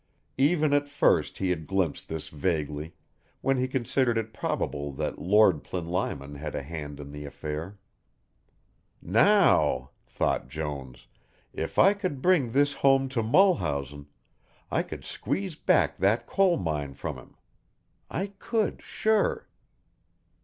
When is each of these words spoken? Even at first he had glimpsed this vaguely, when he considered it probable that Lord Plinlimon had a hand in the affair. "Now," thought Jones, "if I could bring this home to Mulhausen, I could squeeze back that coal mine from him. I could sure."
Even 0.39 0.73
at 0.73 0.89
first 0.89 1.37
he 1.37 1.51
had 1.51 1.67
glimpsed 1.67 2.09
this 2.09 2.29
vaguely, 2.29 2.95
when 3.41 3.57
he 3.59 3.67
considered 3.67 4.17
it 4.17 4.33
probable 4.33 4.91
that 4.91 5.19
Lord 5.21 5.63
Plinlimon 5.63 6.37
had 6.39 6.55
a 6.55 6.63
hand 6.63 6.99
in 6.99 7.11
the 7.11 7.23
affair. 7.23 7.77
"Now," 8.99 9.91
thought 10.07 10.49
Jones, 10.49 11.05
"if 11.53 11.77
I 11.77 11.93
could 11.93 12.19
bring 12.19 12.51
this 12.51 12.73
home 12.73 13.09
to 13.09 13.21
Mulhausen, 13.21 14.07
I 14.71 14.81
could 14.81 15.05
squeeze 15.05 15.55
back 15.55 15.97
that 15.99 16.25
coal 16.25 16.57
mine 16.57 16.95
from 16.95 17.17
him. 17.19 17.35
I 18.09 18.33
could 18.39 18.81
sure." 18.81 19.47